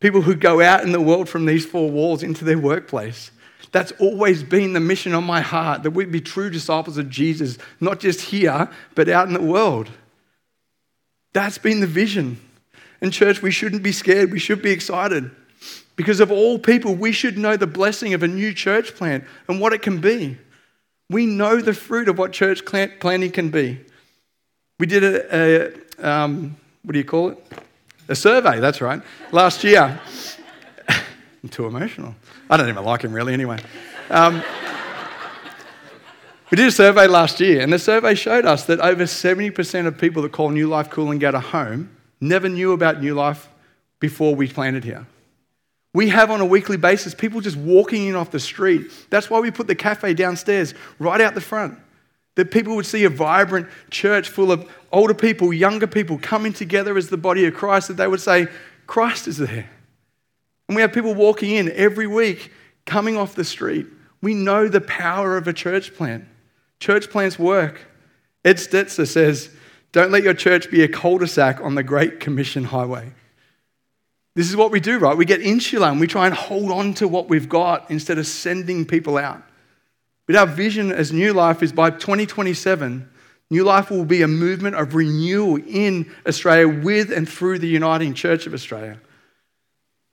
[0.00, 3.30] people who go out in the world from these four walls into their workplace
[3.72, 7.58] That's always been the mission on my heart that we'd be true disciples of Jesus,
[7.80, 9.90] not just here, but out in the world.
[11.32, 12.38] That's been the vision.
[13.02, 14.32] And, church, we shouldn't be scared.
[14.32, 15.30] We should be excited.
[15.96, 19.60] Because of all people, we should know the blessing of a new church plant and
[19.60, 20.38] what it can be.
[21.08, 23.80] We know the fruit of what church planting can be.
[24.78, 27.52] We did a, a um, what do you call it?
[28.08, 29.00] A survey, that's right,
[29.32, 29.98] last year.
[30.88, 32.14] I'm too emotional.
[32.48, 33.58] I don't even like him really anyway.
[34.10, 34.42] Um,
[36.50, 39.98] we did a survey last year, and the survey showed us that over 70% of
[39.98, 41.90] people that call New Life Coolangatta home
[42.20, 43.48] never knew about New Life
[43.98, 45.06] before we planted here.
[45.96, 48.92] We have on a weekly basis people just walking in off the street.
[49.08, 51.78] That's why we put the cafe downstairs, right out the front.
[52.34, 56.98] That people would see a vibrant church full of older people, younger people coming together
[56.98, 58.46] as the body of Christ, that they would say,
[58.86, 59.70] Christ is there.
[60.68, 62.52] And we have people walking in every week,
[62.84, 63.86] coming off the street.
[64.20, 66.26] We know the power of a church plant.
[66.78, 67.80] Church plants work.
[68.44, 69.48] Ed Stetzer says,
[69.92, 73.14] Don't let your church be a cul de sac on the Great Commission Highway.
[74.36, 75.16] This is what we do, right?
[75.16, 78.26] We get insular and we try and hold on to what we've got instead of
[78.26, 79.42] sending people out.
[80.26, 83.08] But our vision as New Life is by 2027,
[83.48, 88.12] New Life will be a movement of renewal in Australia with and through the Uniting
[88.12, 89.00] Church of Australia.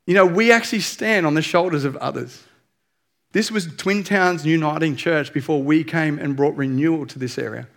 [0.07, 2.43] You know, we actually stand on the shoulders of others.
[3.33, 7.67] This was Twin Towns Uniting Church before we came and brought renewal to this area.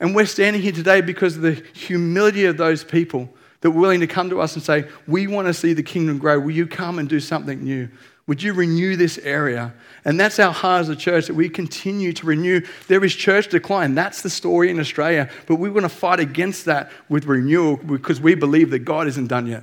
[0.00, 3.28] And we're standing here today because of the humility of those people
[3.64, 6.18] that were willing to come to us and say, We want to see the kingdom
[6.18, 6.38] grow.
[6.38, 7.88] Will you come and do something new?
[8.26, 9.72] Would you renew this area?
[10.04, 12.60] And that's our heart as a church that we continue to renew.
[12.88, 13.94] There is church decline.
[13.94, 15.30] That's the story in Australia.
[15.46, 19.28] But we want to fight against that with renewal because we believe that God isn't
[19.28, 19.62] done yet.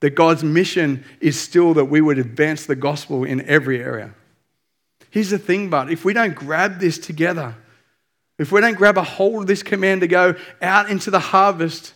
[0.00, 4.12] That God's mission is still that we would advance the gospel in every area.
[5.08, 7.56] Here's the thing, but if we don't grab this together,
[8.38, 11.94] if we don't grab a hold of this command to go out into the harvest,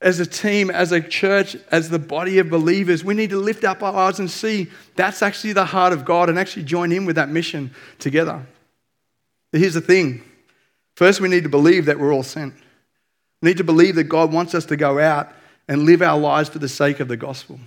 [0.00, 3.64] as a team, as a church, as the body of believers, we need to lift
[3.64, 7.06] up our eyes and see that's actually the heart of God and actually join in
[7.06, 8.44] with that mission together.
[9.52, 10.22] Here's the thing
[10.96, 12.54] first, we need to believe that we're all sent.
[13.42, 15.32] We need to believe that God wants us to go out
[15.68, 17.58] and live our lives for the sake of the gospel.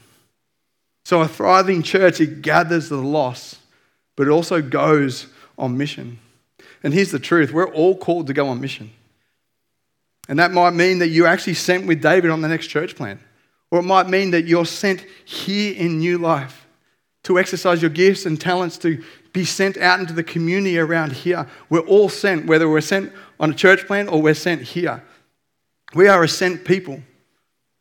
[1.05, 3.57] So, a thriving church, it gathers the lost,
[4.15, 6.19] but it also goes on mission.
[6.83, 8.91] And here's the truth we're all called to go on mission.
[10.29, 13.19] And that might mean that you're actually sent with David on the next church plan.
[13.71, 16.67] Or it might mean that you're sent here in new life
[17.23, 21.47] to exercise your gifts and talents to be sent out into the community around here.
[21.69, 25.03] We're all sent, whether we're sent on a church plan or we're sent here.
[25.95, 27.01] We are a sent people.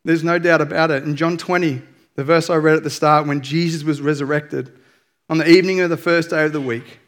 [0.03, 1.03] There's no doubt about it.
[1.03, 1.81] In John 20,
[2.15, 4.75] the verse I read at the start, when Jesus was resurrected,
[5.29, 6.99] on the evening of the first day of the week,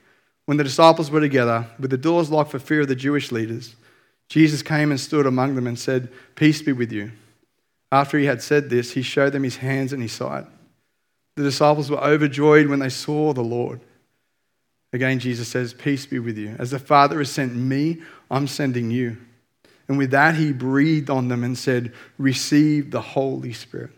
[0.46, 3.76] when the disciples were together, with the doors locked for fear of the Jewish leaders,
[4.32, 7.12] Jesus came and stood among them and said, Peace be with you.
[7.92, 10.48] After he had said this, he showed them his hands and his side.
[11.36, 13.82] The disciples were overjoyed when they saw the Lord.
[14.94, 16.56] Again, Jesus says, Peace be with you.
[16.58, 19.18] As the Father has sent me, I'm sending you.
[19.90, 23.92] And with that, he breathed on them and said, Receive the Holy Spirit.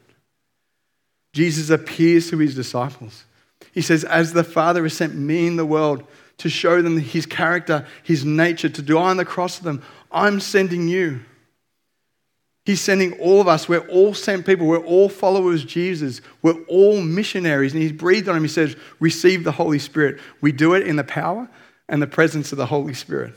[1.34, 3.26] Jesus appears to his disciples.
[3.72, 7.26] He says, As the Father has sent me in the world to show them his
[7.26, 11.21] character, his nature, to die on the cross for them, I'm sending you.
[12.65, 13.67] He's sending all of us.
[13.67, 14.67] We're all sent people.
[14.67, 16.21] We're all followers of Jesus.
[16.41, 17.73] We're all missionaries.
[17.73, 18.43] And He's breathed on him.
[18.43, 20.19] He says, Receive the Holy Spirit.
[20.39, 21.49] We do it in the power
[21.89, 23.34] and the presence of the Holy Spirit.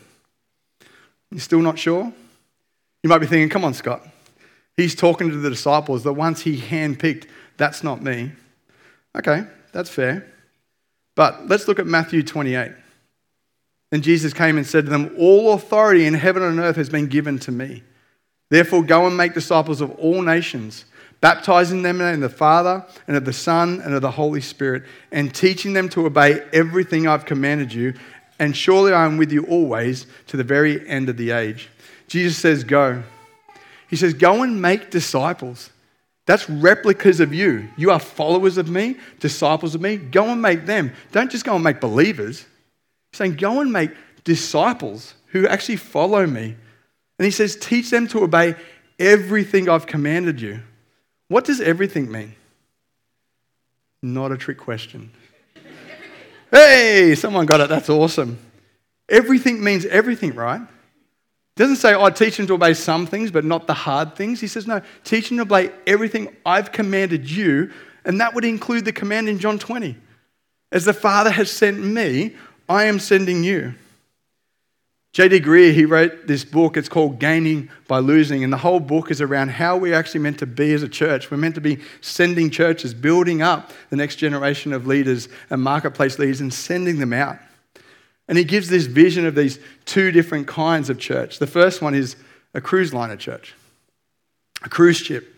[1.33, 2.13] You're still not sure?
[3.03, 4.07] You might be thinking, Come on, Scott.
[4.77, 7.27] He's talking to the disciples, the ones he handpicked.
[7.57, 8.33] That's not me.
[9.17, 10.31] Okay, that's fair.
[11.17, 12.73] But let's look at Matthew 28.
[13.97, 17.07] Then Jesus came and said to them, All authority in heaven and earth has been
[17.07, 17.83] given to me.
[18.51, 20.85] Therefore, go and make disciples of all nations,
[21.23, 24.83] baptizing them in the Father, and of the Son, and of the Holy Spirit,
[25.13, 27.95] and teaching them to obey everything I've commanded you.
[28.39, 31.71] And surely I am with you always to the very end of the age.
[32.07, 33.03] Jesus says, Go.
[33.89, 35.71] He says, Go and make disciples.
[36.27, 37.71] That's replicas of you.
[37.79, 39.97] You are followers of me, disciples of me.
[39.97, 40.93] Go and make them.
[41.13, 42.45] Don't just go and make believers
[43.17, 43.91] saying, Go and make
[44.25, 46.57] disciples who actually follow me.
[47.19, 48.55] And he says, Teach them to obey
[48.99, 50.61] everything I've commanded you.
[51.29, 52.35] What does everything mean?
[54.03, 55.11] Not a trick question.
[56.51, 57.69] hey, someone got it.
[57.69, 58.39] That's awesome.
[59.09, 60.61] Everything means everything, right?
[60.61, 64.15] It doesn't say, I oh, teach them to obey some things, but not the hard
[64.15, 64.41] things.
[64.41, 67.73] He says, no, teach them to obey everything I've commanded you.
[68.05, 69.97] And that would include the command in John 20.
[70.71, 72.37] As the Father has sent me,
[72.69, 73.75] I am sending you.
[75.13, 75.41] J.D.
[75.41, 76.77] Greear, he wrote this book.
[76.77, 78.45] It's called Gaining by Losing.
[78.45, 81.31] And the whole book is around how we're actually meant to be as a church.
[81.31, 86.19] We're meant to be sending churches, building up the next generation of leaders and marketplace
[86.19, 87.39] leaders and sending them out.
[88.29, 91.39] And he gives this vision of these two different kinds of church.
[91.39, 92.17] The first one is
[92.53, 93.55] a cruise liner church,
[94.65, 95.35] a cruise ship.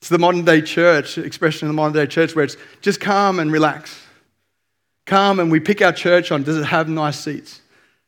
[0.00, 3.38] It's the modern day church, expression of the modern day church, where it's just calm
[3.38, 4.04] and relax.
[5.06, 7.60] Calm, and we pick our church on does it have nice seats?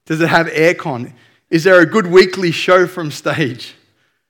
[0.06, 1.12] Does it have aircon?
[1.50, 3.74] Is there a good weekly show from stage?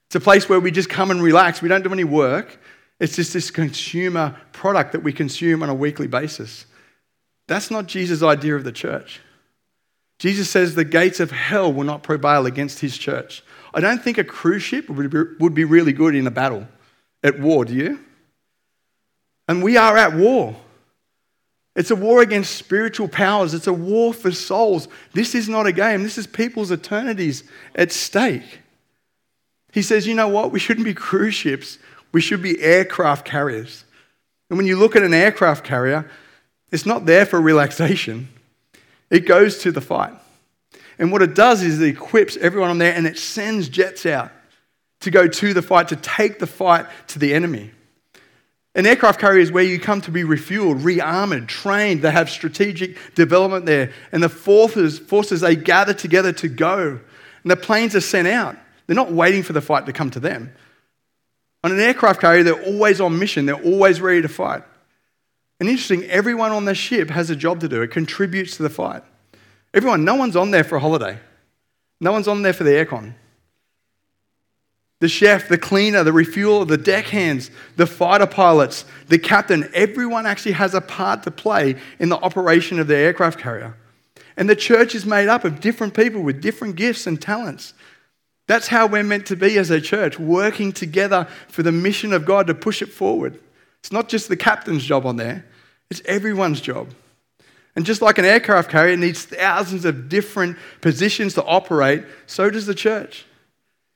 [0.07, 1.63] It's a place where we just come and relax.
[1.63, 2.59] We don't do any work.
[3.01, 6.67] It's just this consumer product that we consume on a weekly basis.
[7.49, 9.21] That's not Jesus' idea of the church.
[10.19, 13.43] Jesus says the gates of hell will not prevail against his church.
[13.75, 16.69] I don't think a cruise ship would be really good in a battle
[17.25, 17.99] at war, do you?
[19.49, 20.55] And we are at war.
[21.75, 23.55] It's a war against spiritual powers.
[23.55, 24.89] It's a war for souls.
[25.15, 26.03] This is not a game.
[26.03, 28.61] This is people's eternities at stake.
[29.73, 30.53] He says, you know what?
[30.53, 31.79] We shouldn't be cruise ships.
[32.13, 33.85] We should be aircraft carriers.
[34.51, 36.11] And when you look at an aircraft carrier,
[36.71, 38.29] it's not there for relaxation,
[39.11, 40.13] it goes to the fight.
[40.99, 44.31] And what it does is it equips everyone on there and it sends jets out
[45.01, 47.71] to go to the fight, to take the fight to the enemy.
[48.75, 52.01] An aircraft carrier is where you come to be refueled, rearmored, trained.
[52.01, 53.93] They have strategic development there.
[54.13, 56.99] And the forces, forces, they gather together to go.
[57.43, 58.57] And the planes are sent out.
[58.87, 60.53] They're not waiting for the fight to come to them.
[61.65, 64.65] On an aircraft carrier, they're always on mission, they're always ready to fight.
[65.61, 68.71] And interesting, everyone on the ship has a job to do, it contributes to the
[68.71, 69.05] fight.
[69.73, 71.21] Everyone, no one's on there for a holiday,
[72.01, 73.15] no one's on there for the aircon
[75.03, 80.53] the chef, the cleaner, the refueler, the deckhands, the fighter pilots, the captain, everyone actually
[80.53, 83.77] has a part to play in the operation of the aircraft carrier.
[84.37, 87.75] And the church is made up of different people with different gifts and talents.
[88.47, 92.25] That's how we're meant to be as a church, working together for the mission of
[92.25, 93.41] God to push it forward.
[93.81, 95.45] It's not just the captain's job on there,
[95.91, 96.91] it's everyone's job.
[97.75, 102.67] And just like an aircraft carrier needs thousands of different positions to operate, so does
[102.67, 103.27] the church.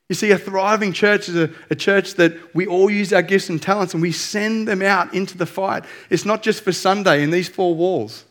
[0.08, 3.48] You see, a thriving church is a, a, church that we all use our gifts
[3.48, 5.84] and talents and we send them out into the fight.
[6.10, 8.24] It's not just for Sunday in these four walls.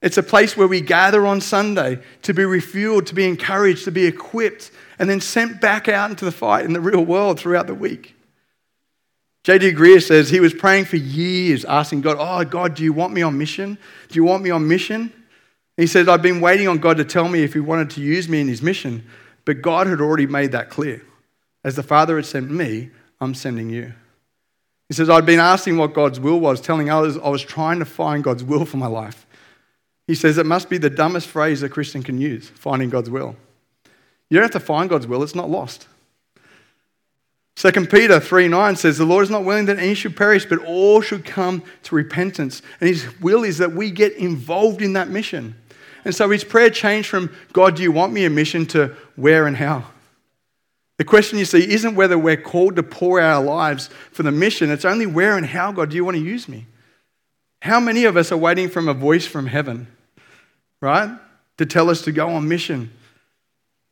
[0.00, 3.90] It's a place where we gather on Sunday to be refueled, to be encouraged, to
[3.90, 7.66] be equipped, and then sent back out into the fight in the real world throughout
[7.66, 8.14] the week.
[9.44, 9.72] J.D.
[9.72, 13.20] Greear says he was praying for years, asking God, Oh, God, do you want me
[13.20, 13.76] on mission?
[14.08, 15.12] Do you want me on mission?
[15.76, 18.28] He said, I've been waiting on God to tell me if he wanted to use
[18.28, 19.06] me in his mission.
[19.44, 21.02] But God had already made that clear.
[21.64, 23.92] As the Father had sent me, I'm sending you.
[24.88, 27.84] He says, I'd been asking what God's will was, telling others I was trying to
[27.84, 29.26] find God's will for my life.
[30.06, 33.36] He says it must be the dumbest phrase a Christian can use, finding God's will.
[34.28, 35.86] You don't have to find God's will, it's not lost.
[37.56, 40.58] 2 Peter 3 9 says, The Lord is not willing that any should perish, but
[40.64, 42.62] all should come to repentance.
[42.80, 45.54] And his will is that we get involved in that mission.
[46.04, 49.46] And so his prayer changed from, God, do you want me a mission to where
[49.46, 49.84] and how?
[50.98, 54.70] The question you see isn't whether we're called to pour our lives for the mission,
[54.70, 56.66] it's only where and how, God, do you want to use me?
[57.62, 59.86] How many of us are waiting from a voice from heaven,
[60.80, 61.10] right,
[61.58, 62.90] to tell us to go on mission?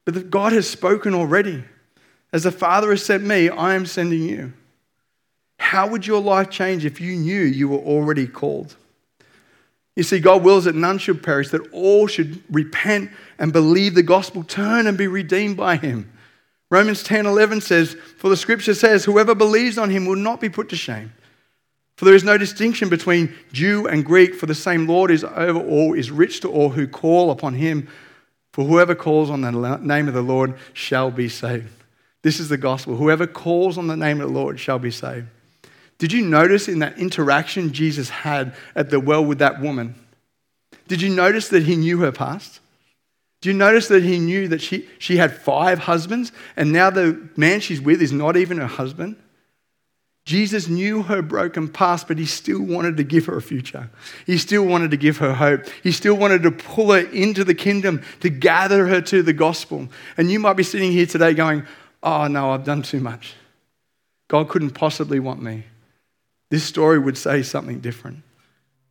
[0.05, 1.64] But God has spoken already.
[2.33, 4.53] As the Father has sent me, I am sending you.
[5.59, 8.77] How would your life change if you knew you were already called?
[9.99, 14.03] You see, God wills that none should perish, that all should repent and believe the
[14.05, 16.13] gospel, turn and be redeemed by him.
[16.71, 20.49] Romans 10 11 says, For the scripture says, Whoever believes on him will not be
[20.49, 21.13] put to shame.
[21.97, 25.59] For there is no distinction between Jew and Greek, for the same Lord is over
[25.59, 27.89] all, is rich to all who call upon him.
[28.53, 31.83] For whoever calls on the name of the Lord shall be saved.
[32.23, 32.95] This is the gospel.
[32.95, 35.27] Whoever calls on the name of the Lord shall be saved.
[35.99, 39.95] Did you notice in that interaction Jesus had at the well with that woman?
[40.87, 42.61] Did you notice that he knew her past?
[43.41, 47.29] Do you notice that he knew that she, she had five husbands and now the
[47.37, 49.16] man she's with is not even her husband?
[50.25, 53.89] Jesus knew her broken past, but he still wanted to give her a future.
[54.27, 55.62] He still wanted to give her hope.
[55.83, 59.89] He still wanted to pull her into the kingdom, to gather her to the gospel.
[60.18, 61.64] And you might be sitting here today going,
[62.03, 63.37] Oh, no, I've done too much.
[64.29, 65.64] God couldn't possibly want me.
[66.51, 68.22] This story would say something different.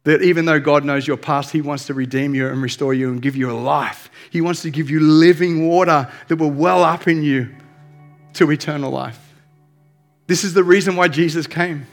[0.04, 3.10] That even though God knows your past, He wants to redeem you and restore you
[3.10, 4.10] and give you a life.
[4.30, 7.54] He wants to give you living water that will well up in you
[8.34, 9.20] to eternal life.
[10.28, 11.88] This is the reason why Jesus came.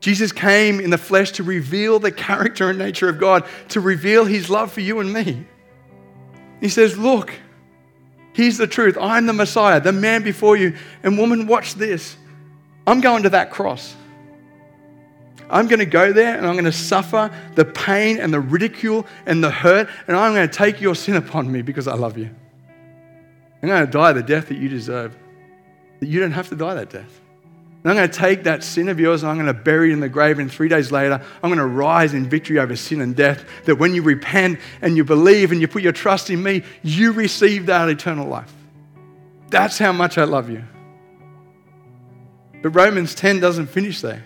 [0.00, 4.24] Jesus came in the flesh to reveal the character and nature of God, to reveal
[4.24, 5.44] his love for you and me.
[6.60, 7.32] He says, Look,
[8.32, 8.96] here's the truth.
[9.00, 10.76] I'm the Messiah, the man before you.
[11.02, 12.16] And woman, watch this.
[12.86, 13.94] I'm going to that cross.
[15.50, 19.06] I'm going to go there and I'm going to suffer the pain and the ridicule
[19.26, 22.18] and the hurt, and I'm going to take your sin upon me because I love
[22.18, 22.30] you.
[23.62, 25.16] I'm going to die the death that you deserve,
[26.00, 27.20] that you don't have to die that death.
[27.82, 29.94] And I'm going to take that sin of yours and I'm going to bury it
[29.94, 30.38] in the grave.
[30.38, 33.44] And three days later, I'm going to rise in victory over sin and death.
[33.64, 37.12] That when you repent and you believe and you put your trust in me, you
[37.12, 38.52] receive that eternal life.
[39.50, 40.64] That's how much I love you.
[42.62, 44.24] But Romans 10 doesn't finish there.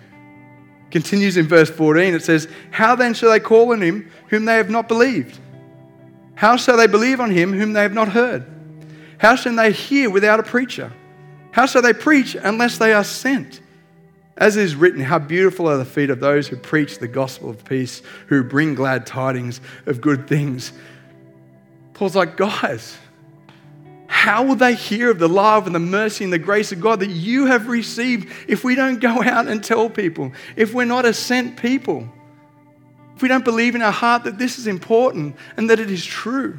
[0.92, 2.14] Continues in verse 14.
[2.14, 5.38] It says, How then shall they call on him whom they have not believed?
[6.34, 8.44] How shall they believe on him whom they have not heard?
[9.18, 10.92] How shall they hear without a preacher?
[11.50, 13.60] How shall they preach unless they are sent?
[14.36, 17.64] As is written, how beautiful are the feet of those who preach the gospel of
[17.64, 20.72] peace, who bring glad tidings of good things.
[21.94, 22.98] Paul's like, guys,
[24.12, 27.00] how will they hear of the love and the mercy and the grace of God
[27.00, 31.04] that you have received if we don't go out and tell people, if we're not
[31.04, 32.08] a sent people,
[33.16, 36.04] if we don't believe in our heart that this is important and that it is
[36.04, 36.58] true?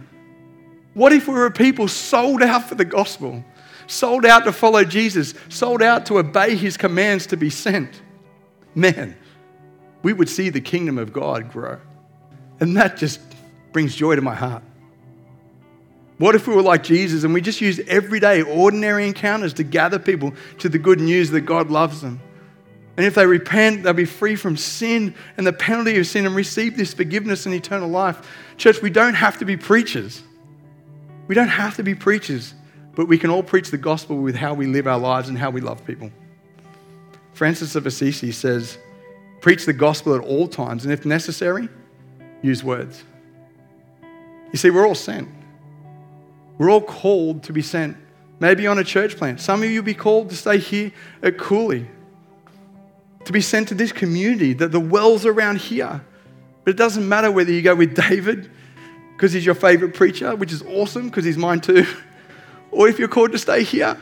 [0.93, 3.43] What if we were a people sold out for the gospel?
[3.87, 8.01] sold out to follow Jesus, sold out to obey his commands to be sent,
[8.75, 9.15] man,
[10.01, 11.79] we would see the kingdom of God grow.
[12.59, 13.19] And that just
[13.71, 14.63] brings joy to my heart.
[16.17, 19.99] What if we were like Jesus and we just used everyday, ordinary encounters to gather
[19.99, 22.21] people to the good news that God loves them?
[22.95, 26.35] And if they repent, they'll be free from sin and the penalty of sin and
[26.35, 28.27] receive this forgiveness and eternal life.
[28.57, 30.21] Church, we don't have to be preachers.
[31.27, 32.53] We don't have to be preachers
[32.95, 35.49] but we can all preach the gospel with how we live our lives and how
[35.49, 36.11] we love people.
[37.33, 38.77] Francis of Assisi says,
[39.41, 41.67] Preach the gospel at all times, and if necessary,
[42.41, 43.03] use words.
[44.51, 45.27] You see, we're all sent.
[46.57, 47.97] We're all called to be sent.
[48.39, 49.39] Maybe on a church plant.
[49.39, 50.91] Some of you will be called to stay here
[51.21, 51.87] at Cooley,
[53.25, 56.03] to be sent to this community, that the wells around here.
[56.63, 58.51] But it doesn't matter whether you go with David
[59.15, 61.85] because he's your favorite preacher, which is awesome because he's mine too.
[62.71, 63.97] or if you're called to stay here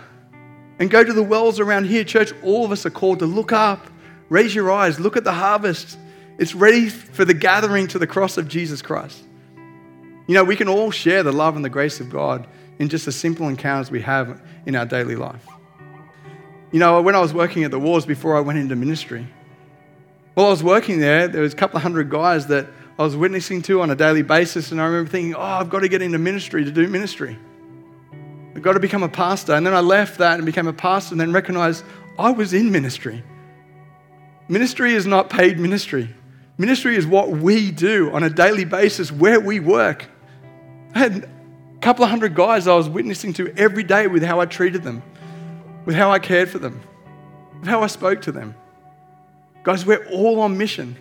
[0.79, 3.51] and go to the wells around here, church, all of us are called to look
[3.51, 3.85] up,
[4.29, 5.99] raise your eyes, look at the harvest.
[6.39, 9.21] It's ready for the gathering to the cross of Jesus Christ.
[10.31, 12.47] You know, we can all share the love and the grace of God
[12.79, 15.45] in just the simple encounters we have in our daily life.
[16.71, 19.27] You know, when I was working at the wars before I went into ministry,
[20.35, 22.67] while I was working there, there was a couple of hundred guys that
[22.97, 25.79] I was witnessing to on a daily basis, and I remember thinking, oh, I've got
[25.79, 27.37] to get into ministry to do ministry.
[28.55, 29.51] I've got to become a pastor.
[29.51, 31.83] And then I left that and became a pastor and then recognized
[32.17, 33.21] I was in ministry.
[34.47, 36.09] Ministry is not paid ministry.
[36.57, 40.07] Ministry is what we do on a daily basis where we work.
[40.93, 44.39] I had a couple of hundred guys I was witnessing to every day with how
[44.39, 45.01] I treated them,
[45.85, 46.81] with how I cared for them,
[47.59, 48.55] with how I spoke to them.
[49.63, 50.97] Guys, we're all on mission.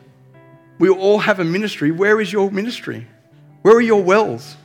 [0.78, 1.90] We all have a ministry.
[1.90, 3.06] Where is your ministry?
[3.62, 4.56] Where are your wells?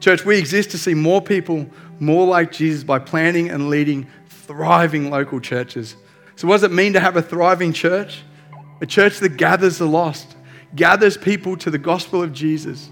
[0.00, 1.66] Church, we exist to see more people
[1.98, 5.94] more like Jesus by planning and leading thriving local churches.
[6.36, 8.22] So, what does it mean to have a thriving church?
[8.80, 10.36] A church that gathers the lost,
[10.74, 12.88] gathers people to the gospel of Jesus.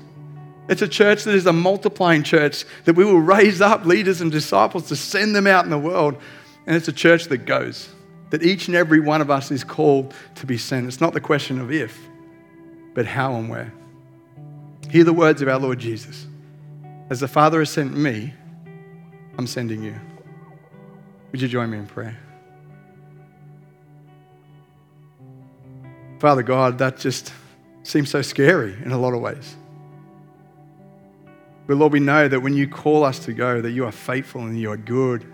[0.69, 4.31] It's a church that is a multiplying church, that we will raise up leaders and
[4.31, 6.17] disciples to send them out in the world.
[6.67, 7.89] And it's a church that goes,
[8.31, 10.87] that each and every one of us is called to be sent.
[10.87, 11.99] It's not the question of if,
[12.95, 13.73] but how and where.
[14.91, 16.27] Hear the words of our Lord Jesus.
[17.09, 18.35] As the Father has sent me,
[19.39, 19.95] I'm sending you.
[21.33, 22.19] Would you join me in prayer?
[26.19, 27.33] Father God, that just
[27.85, 29.57] seems so scary in a lot of ways.
[31.69, 34.41] But Lord, we know that when you call us to go, that you are faithful
[34.41, 35.31] and you are good.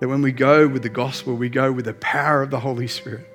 [0.00, 2.88] That when we go with the gospel, we go with the power of the Holy
[2.88, 3.28] Spirit.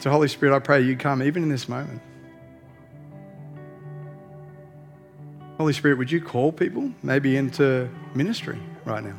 [0.00, 2.02] So, Holy Spirit, I pray you come even in this moment.
[5.58, 9.16] Holy Spirit, would you call people maybe into ministry right now?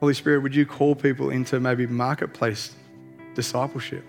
[0.00, 2.74] Holy Spirit, would you call people into maybe marketplace
[3.34, 4.02] discipleship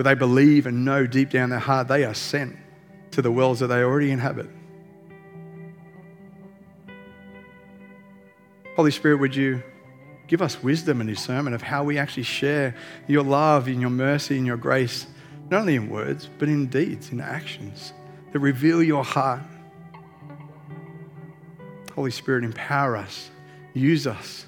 [0.00, 2.56] where they believe and know deep down their heart they are sent
[3.10, 4.48] to the wells that they already inhabit?
[8.76, 9.62] Holy Spirit, would you
[10.26, 12.74] give us wisdom and discernment of how we actually share
[13.08, 15.06] your love and your mercy and your grace
[15.50, 17.92] not only in words, but in deeds, in actions
[18.32, 19.42] that reveal your heart.
[21.94, 23.28] Holy Spirit, empower us,
[23.74, 24.46] use us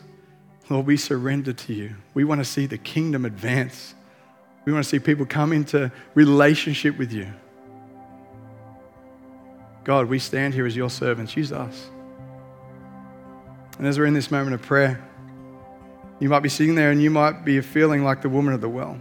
[0.73, 1.97] Lord, we surrender to you.
[2.15, 3.95] We want to see the kingdom advance.
[4.65, 7.33] We want to see people come into relationship with you.
[9.85, 11.37] God, we stand here as your servants.
[11.37, 11.91] Use us.
[13.79, 15.03] And as we're in this moment of prayer,
[16.21, 18.69] you might be sitting there and you might be feeling like the woman of the
[18.69, 18.97] well.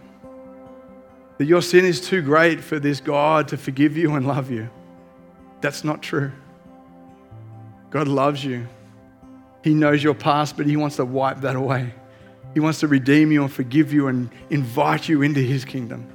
[1.37, 4.69] That your sin is too great for this God to forgive you and love you.
[5.61, 6.31] That's not true.
[7.91, 8.67] God loves you.
[9.63, 11.93] He knows your past, but He wants to wipe that away.
[12.53, 16.07] He wants to redeem you and forgive you and invite you into His kingdom.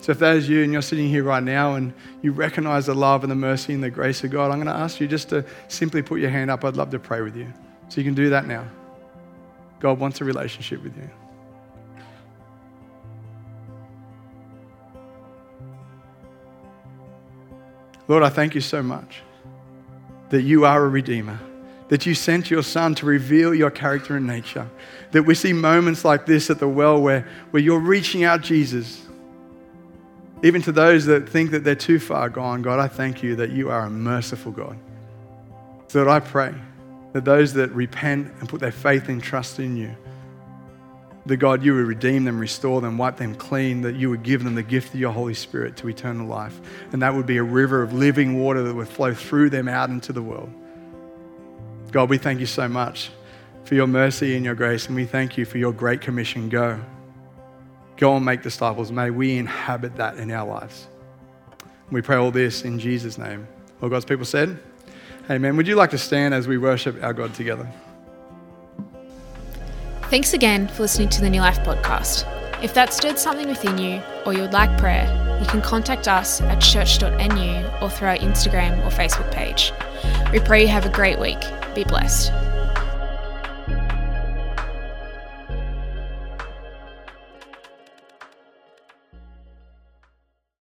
[0.00, 1.92] So, if that is you and you're sitting here right now and
[2.22, 4.72] you recognize the love and the mercy and the grace of God, I'm going to
[4.72, 6.64] ask you just to simply put your hand up.
[6.64, 7.52] I'd love to pray with you.
[7.88, 8.66] So, you can do that now.
[9.80, 11.10] God wants a relationship with you.
[18.08, 19.22] Lord, I thank you so much
[20.30, 21.38] that you are a redeemer,
[21.88, 24.68] that you sent your son to reveal your character and nature,
[25.12, 29.02] that we see moments like this at the well where, where you're reaching out, Jesus.
[30.42, 33.50] Even to those that think that they're too far gone, God, I thank you that
[33.50, 34.76] you are a merciful God.
[35.88, 36.52] So that I pray
[37.12, 39.96] that those that repent and put their faith and trust in you,
[41.24, 44.44] that God, you would redeem them, restore them, wipe them clean, that you would give
[44.44, 46.60] them the gift of your Holy Spirit to eternal life.
[46.92, 49.88] And that would be a river of living water that would flow through them out
[49.88, 50.52] into the world.
[51.92, 53.10] God, we thank you so much
[53.64, 56.48] for your mercy and your grace, and we thank you for your great commission.
[56.48, 56.80] Go.
[57.96, 58.92] Go and make disciples.
[58.92, 60.86] May we inhabit that in our lives.
[61.90, 63.46] We pray all this in Jesus' name.
[63.80, 64.58] All God's people said,
[65.30, 65.56] Amen.
[65.56, 67.68] Would you like to stand as we worship our God together?
[70.04, 72.32] Thanks again for listening to the New Life podcast.
[72.62, 76.40] If that stirred something within you or you would like prayer, you can contact us
[76.40, 79.72] at church.nu or through our Instagram or Facebook page.
[80.32, 81.40] We pray you have a great week.
[81.74, 82.32] Be blessed.